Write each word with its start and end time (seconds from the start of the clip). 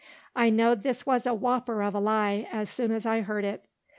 I 0.35 0.49
know'd 0.49 0.81
this 0.81 1.05
was 1.05 1.27
a 1.27 1.33
whapper 1.35 1.83
of 1.83 1.93
a 1.93 1.99
lie, 1.99 2.49
as 2.51 2.71
soon 2.71 2.91
as 2.91 3.05
I 3.05 3.21
heard 3.21 3.45
it. 3.45 3.65